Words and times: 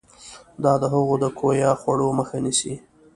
دا 0.63 0.73
د 0.81 0.83
هغو 0.93 1.15
د 1.23 1.25
کویه 1.39 1.71
خوړو 1.81 2.07
مخه 2.19 2.37
نیسي. 2.45 2.73